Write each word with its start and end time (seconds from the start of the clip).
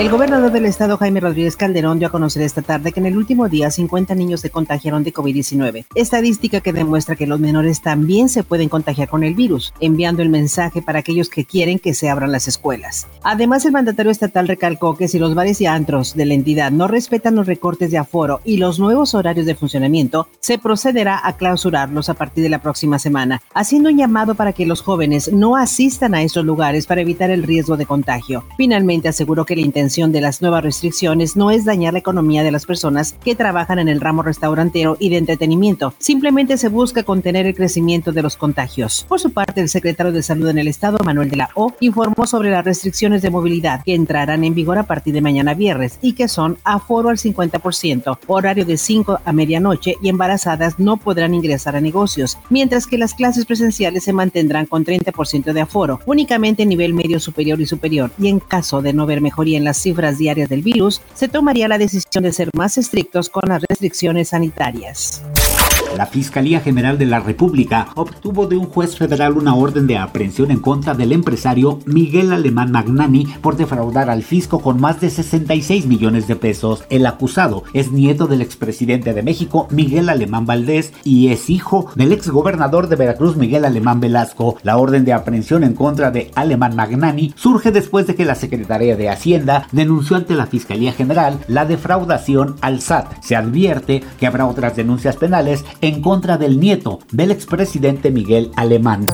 El 0.00 0.08
gobernador 0.08 0.50
del 0.50 0.64
estado, 0.64 0.96
Jaime 0.96 1.20
Rodríguez 1.20 1.56
Calderón, 1.56 1.98
dio 1.98 2.08
a 2.08 2.10
conocer 2.10 2.40
esta 2.40 2.62
tarde 2.62 2.90
que 2.90 3.00
en 3.00 3.04
el 3.04 3.18
último 3.18 3.50
día 3.50 3.70
50 3.70 4.14
niños 4.14 4.40
se 4.40 4.48
contagiaron 4.48 5.04
de 5.04 5.12
COVID-19, 5.12 5.84
estadística 5.94 6.62
que 6.62 6.72
demuestra 6.72 7.16
que 7.16 7.26
los 7.26 7.38
menores 7.38 7.82
también 7.82 8.30
se 8.30 8.42
pueden 8.42 8.70
contagiar 8.70 9.10
con 9.10 9.24
el 9.24 9.34
virus, 9.34 9.74
enviando 9.78 10.22
el 10.22 10.30
mensaje 10.30 10.80
para 10.80 11.00
aquellos 11.00 11.28
que 11.28 11.44
quieren 11.44 11.78
que 11.78 11.92
se 11.92 12.08
abran 12.08 12.32
las 12.32 12.48
escuelas. 12.48 13.08
Además, 13.22 13.66
el 13.66 13.72
mandatario 13.72 14.10
estatal 14.10 14.48
recalcó 14.48 14.96
que 14.96 15.06
si 15.06 15.18
los 15.18 15.34
bares 15.34 15.60
y 15.60 15.66
antros 15.66 16.14
de 16.14 16.24
la 16.24 16.32
entidad 16.32 16.72
no 16.72 16.88
respetan 16.88 17.34
los 17.34 17.46
recortes 17.46 17.90
de 17.90 17.98
aforo 17.98 18.40
y 18.42 18.56
los 18.56 18.78
nuevos 18.78 19.14
horarios 19.14 19.44
de 19.44 19.54
funcionamiento, 19.54 20.28
se 20.40 20.58
procederá 20.58 21.20
a 21.22 21.36
clausurarlos 21.36 22.08
a 22.08 22.14
partir 22.14 22.42
de 22.42 22.48
la 22.48 22.62
próxima 22.62 22.98
semana, 22.98 23.42
haciendo 23.52 23.90
un 23.90 23.98
llamado 23.98 24.34
para 24.34 24.54
que 24.54 24.64
los 24.64 24.80
jóvenes 24.80 25.30
no 25.30 25.56
asistan 25.56 26.14
a 26.14 26.22
estos 26.22 26.46
lugares 26.46 26.86
para 26.86 27.02
evitar 27.02 27.28
el 27.28 27.42
riesgo 27.42 27.76
de 27.76 27.84
contagio. 27.84 28.44
Finalmente, 28.56 29.06
aseguró 29.06 29.44
que 29.44 29.56
la 29.56 29.60
intención 29.60 29.89
de 29.90 30.20
las 30.20 30.40
nuevas 30.40 30.62
restricciones 30.62 31.34
no 31.34 31.50
es 31.50 31.64
dañar 31.64 31.94
la 31.94 31.98
economía 31.98 32.44
de 32.44 32.52
las 32.52 32.64
personas 32.64 33.16
que 33.24 33.34
trabajan 33.34 33.80
en 33.80 33.88
el 33.88 34.00
ramo 34.00 34.22
restaurantero 34.22 34.96
y 35.00 35.08
de 35.08 35.16
entretenimiento. 35.16 35.94
Simplemente 35.98 36.58
se 36.58 36.68
busca 36.68 37.02
contener 37.02 37.46
el 37.46 37.56
crecimiento 37.56 38.12
de 38.12 38.22
los 38.22 38.36
contagios. 38.36 39.04
Por 39.08 39.18
su 39.18 39.32
parte, 39.32 39.60
el 39.60 39.68
secretario 39.68 40.12
de 40.12 40.22
Salud 40.22 40.46
en 40.46 40.58
el 40.58 40.68
Estado, 40.68 40.98
Manuel 41.04 41.28
de 41.28 41.38
la 41.38 41.50
O, 41.54 41.74
informó 41.80 42.24
sobre 42.24 42.52
las 42.52 42.64
restricciones 42.64 43.20
de 43.20 43.30
movilidad 43.30 43.82
que 43.82 43.96
entrarán 43.96 44.44
en 44.44 44.54
vigor 44.54 44.78
a 44.78 44.84
partir 44.84 45.12
de 45.12 45.22
mañana 45.22 45.54
viernes 45.54 45.98
y 46.02 46.12
que 46.12 46.28
son 46.28 46.58
aforo 46.62 47.08
al 47.08 47.18
50%, 47.18 48.18
horario 48.28 48.64
de 48.64 48.76
5 48.76 49.18
a 49.24 49.32
medianoche 49.32 49.96
y 50.00 50.08
embarazadas 50.08 50.78
no 50.78 50.98
podrán 50.98 51.34
ingresar 51.34 51.74
a 51.74 51.80
negocios, 51.80 52.38
mientras 52.48 52.86
que 52.86 52.96
las 52.96 53.14
clases 53.14 53.44
presenciales 53.44 54.04
se 54.04 54.12
mantendrán 54.12 54.66
con 54.66 54.84
30% 54.84 55.52
de 55.52 55.60
aforo, 55.60 55.98
únicamente 56.06 56.62
en 56.62 56.68
nivel 56.68 56.94
medio 56.94 57.18
superior 57.18 57.60
y 57.60 57.66
superior, 57.66 58.12
y 58.20 58.28
en 58.28 58.38
caso 58.38 58.82
de 58.82 58.92
no 58.92 59.04
ver 59.04 59.20
mejoría 59.20 59.58
en 59.58 59.64
las 59.70 59.76
cifras 59.76 60.18
diarias 60.18 60.48
del 60.48 60.62
virus, 60.62 61.00
se 61.14 61.28
tomaría 61.28 61.68
la 61.68 61.78
decisión 61.78 62.24
de 62.24 62.32
ser 62.32 62.50
más 62.56 62.76
estrictos 62.76 63.28
con 63.28 63.44
las 63.48 63.62
restricciones 63.68 64.30
sanitarias. 64.30 65.22
La 65.96 66.06
Fiscalía 66.06 66.60
General 66.60 66.98
de 66.98 67.06
la 67.06 67.20
República 67.20 67.88
obtuvo 67.96 68.46
de 68.46 68.56
un 68.56 68.66
juez 68.66 68.96
federal 68.96 69.36
una 69.36 69.54
orden 69.54 69.86
de 69.86 69.98
aprehensión 69.98 70.50
en 70.50 70.60
contra 70.60 70.94
del 70.94 71.12
empresario 71.12 71.80
Miguel 71.84 72.32
Alemán 72.32 72.70
Magnani 72.70 73.26
por 73.42 73.56
defraudar 73.56 74.08
al 74.08 74.22
fisco 74.22 74.60
con 74.60 74.80
más 74.80 75.00
de 75.00 75.10
66 75.10 75.86
millones 75.86 76.28
de 76.28 76.36
pesos. 76.36 76.84
El 76.90 77.06
acusado 77.06 77.64
es 77.74 77.90
nieto 77.90 78.28
del 78.28 78.40
expresidente 78.40 79.12
de 79.12 79.22
México 79.22 79.66
Miguel 79.70 80.08
Alemán 80.08 80.46
Valdés 80.46 80.92
y 81.04 81.28
es 81.28 81.50
hijo 81.50 81.90
del 81.96 82.12
exgobernador 82.12 82.88
de 82.88 82.96
Veracruz 82.96 83.36
Miguel 83.36 83.64
Alemán 83.64 84.00
Velasco. 84.00 84.56
La 84.62 84.76
orden 84.76 85.04
de 85.04 85.12
aprehensión 85.12 85.64
en 85.64 85.74
contra 85.74 86.10
de 86.10 86.30
Alemán 86.34 86.76
Magnani 86.76 87.34
surge 87.36 87.72
después 87.72 88.06
de 88.06 88.14
que 88.14 88.24
la 88.24 88.36
Secretaría 88.36 88.96
de 88.96 89.08
Hacienda 89.08 89.66
denunció 89.72 90.16
ante 90.16 90.34
la 90.34 90.46
Fiscalía 90.46 90.92
General 90.92 91.38
la 91.48 91.66
defraudación 91.66 92.56
al 92.60 92.80
SAT. 92.80 93.22
Se 93.22 93.36
advierte 93.36 94.02
que 94.18 94.26
habrá 94.26 94.46
otras 94.46 94.76
denuncias 94.76 95.16
penales 95.16 95.64
en 95.80 96.02
contra 96.02 96.38
del 96.38 96.60
nieto 96.60 97.00
del 97.10 97.30
expresidente 97.30 98.10
Miguel 98.10 98.50
Alemán. 98.56 99.06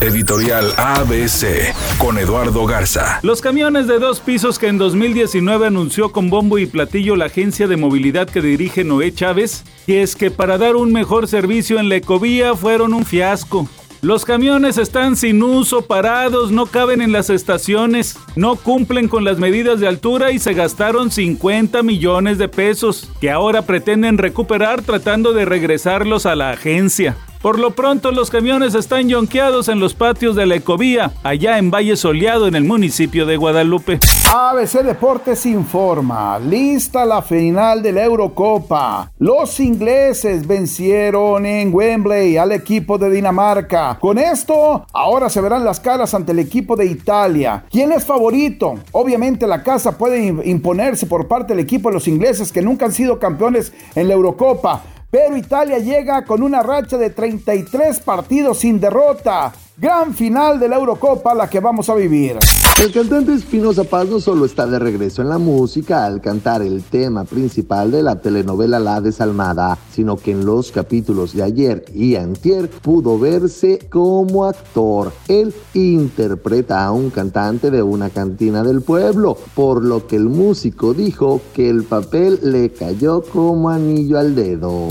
Editorial 0.00 0.72
ABC 0.76 1.74
con 1.98 2.18
Eduardo 2.18 2.64
Garza. 2.66 3.18
Los 3.22 3.40
camiones 3.40 3.88
de 3.88 3.98
dos 3.98 4.20
pisos 4.20 4.58
que 4.58 4.68
en 4.68 4.78
2019 4.78 5.66
anunció 5.66 6.12
con 6.12 6.30
bombo 6.30 6.58
y 6.58 6.66
platillo 6.66 7.16
la 7.16 7.26
agencia 7.26 7.66
de 7.66 7.76
movilidad 7.76 8.28
que 8.28 8.40
dirige 8.40 8.84
Noé 8.84 9.12
Chávez, 9.12 9.64
y 9.86 9.94
es 9.94 10.14
que 10.14 10.30
para 10.30 10.56
dar 10.56 10.76
un 10.76 10.92
mejor 10.92 11.26
servicio 11.26 11.80
en 11.80 11.88
la 11.88 11.96
ecovía 11.96 12.54
fueron 12.54 12.94
un 12.94 13.04
fiasco. 13.04 13.68
Los 14.00 14.24
camiones 14.24 14.78
están 14.78 15.16
sin 15.16 15.42
uso, 15.42 15.82
parados, 15.82 16.52
no 16.52 16.66
caben 16.66 17.02
en 17.02 17.10
las 17.10 17.30
estaciones, 17.30 18.16
no 18.36 18.54
cumplen 18.54 19.08
con 19.08 19.24
las 19.24 19.38
medidas 19.38 19.80
de 19.80 19.88
altura 19.88 20.30
y 20.30 20.38
se 20.38 20.54
gastaron 20.54 21.10
50 21.10 21.82
millones 21.82 22.38
de 22.38 22.48
pesos, 22.48 23.10
que 23.20 23.28
ahora 23.28 23.62
pretenden 23.62 24.16
recuperar 24.16 24.82
tratando 24.82 25.32
de 25.32 25.44
regresarlos 25.44 26.26
a 26.26 26.36
la 26.36 26.50
agencia. 26.50 27.16
Por 27.42 27.60
lo 27.60 27.70
pronto, 27.70 28.10
los 28.10 28.30
camiones 28.30 28.74
están 28.74 29.08
yonqueados 29.08 29.68
en 29.68 29.78
los 29.78 29.94
patios 29.94 30.34
de 30.34 30.44
la 30.44 30.56
Ecovía, 30.56 31.12
allá 31.22 31.58
en 31.58 31.70
Valle 31.70 31.96
Soleado, 31.96 32.48
en 32.48 32.56
el 32.56 32.64
municipio 32.64 33.26
de 33.26 33.36
Guadalupe. 33.36 34.00
ABC 34.34 34.82
Deportes 34.82 35.46
informa, 35.46 36.40
lista 36.40 37.06
la 37.06 37.22
final 37.22 37.80
de 37.80 37.92
la 37.92 38.04
Eurocopa. 38.04 39.12
Los 39.20 39.60
ingleses 39.60 40.48
vencieron 40.48 41.46
en 41.46 41.72
Wembley 41.72 42.36
al 42.36 42.50
equipo 42.50 42.98
de 42.98 43.08
Dinamarca. 43.08 43.96
Con 44.00 44.18
esto, 44.18 44.84
ahora 44.92 45.30
se 45.30 45.40
verán 45.40 45.64
las 45.64 45.78
caras 45.78 46.14
ante 46.14 46.32
el 46.32 46.40
equipo 46.40 46.74
de 46.74 46.86
Italia. 46.86 47.64
¿Quién 47.70 47.92
es 47.92 48.04
favorito? 48.04 48.80
Obviamente 48.90 49.46
la 49.46 49.62
casa 49.62 49.96
puede 49.96 50.26
imponerse 50.44 51.06
por 51.06 51.28
parte 51.28 51.54
del 51.54 51.64
equipo 51.64 51.88
de 51.88 51.94
los 51.94 52.08
ingleses 52.08 52.50
que 52.50 52.62
nunca 52.62 52.86
han 52.86 52.92
sido 52.92 53.20
campeones 53.20 53.72
en 53.94 54.08
la 54.08 54.14
Eurocopa. 54.14 54.82
Pero 55.10 55.36
Italia 55.36 55.78
llega 55.78 56.24
con 56.24 56.42
una 56.42 56.62
racha 56.62 56.98
de 56.98 57.10
33 57.10 58.00
partidos 58.00 58.58
sin 58.58 58.78
derrota. 58.78 59.52
Gran 59.80 60.12
final 60.12 60.58
de 60.58 60.68
la 60.68 60.74
Eurocopa 60.74 61.32
la 61.36 61.48
que 61.48 61.60
vamos 61.60 61.88
a 61.88 61.94
vivir. 61.94 62.36
El 62.82 62.90
cantante 62.90 63.32
Espinoza 63.32 63.84
Paz 63.84 64.08
no 64.08 64.18
solo 64.18 64.44
está 64.44 64.66
de 64.66 64.76
regreso 64.76 65.22
en 65.22 65.28
la 65.28 65.38
música 65.38 66.04
al 66.04 66.20
cantar 66.20 66.62
el 66.62 66.82
tema 66.82 67.22
principal 67.22 67.92
de 67.92 68.02
la 68.02 68.20
telenovela 68.20 68.80
La 68.80 69.00
Desalmada, 69.00 69.78
sino 69.92 70.16
que 70.16 70.32
en 70.32 70.44
los 70.44 70.72
capítulos 70.72 71.32
de 71.32 71.44
ayer 71.44 71.84
y 71.94 72.16
antier 72.16 72.68
pudo 72.68 73.20
verse 73.20 73.78
como 73.88 74.46
actor. 74.46 75.12
Él 75.28 75.54
interpreta 75.74 76.84
a 76.84 76.90
un 76.90 77.10
cantante 77.10 77.70
de 77.70 77.80
una 77.80 78.10
cantina 78.10 78.64
del 78.64 78.82
pueblo, 78.82 79.38
por 79.54 79.84
lo 79.84 80.08
que 80.08 80.16
el 80.16 80.24
músico 80.24 80.92
dijo 80.92 81.40
que 81.54 81.70
el 81.70 81.84
papel 81.84 82.40
le 82.42 82.72
cayó 82.72 83.22
como 83.22 83.70
anillo 83.70 84.18
al 84.18 84.34
dedo. 84.34 84.88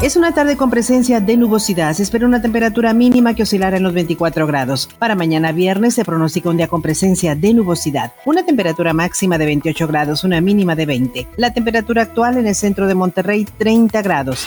Es 0.00 0.14
una 0.14 0.32
tarde 0.32 0.56
con 0.56 0.70
presencia 0.70 1.18
de 1.20 1.36
nubosidad. 1.36 1.92
Se 1.92 2.04
espera 2.04 2.24
una 2.24 2.40
temperatura 2.40 2.94
mínima 2.94 3.34
que 3.34 3.42
oscilará 3.42 3.78
en 3.78 3.82
los 3.82 3.92
24 3.92 4.46
grados. 4.46 4.88
Para 4.96 5.16
mañana 5.16 5.50
viernes 5.50 5.94
se 5.94 6.04
pronostica 6.04 6.50
un 6.50 6.56
día 6.56 6.68
con 6.68 6.82
presencia 6.82 7.34
de 7.34 7.52
nubosidad. 7.52 8.12
Una 8.24 8.44
temperatura 8.44 8.92
máxima 8.92 9.38
de 9.38 9.46
28 9.46 9.88
grados, 9.88 10.22
una 10.22 10.40
mínima 10.40 10.76
de 10.76 10.86
20. 10.86 11.28
La 11.36 11.52
temperatura 11.52 12.02
actual 12.02 12.36
en 12.36 12.46
el 12.46 12.54
centro 12.54 12.86
de 12.86 12.94
Monterrey, 12.94 13.44
30 13.58 14.00
grados. 14.02 14.46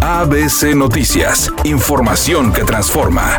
ABC 0.00 0.74
Noticias. 0.74 1.52
Información 1.64 2.50
que 2.54 2.64
transforma. 2.64 3.38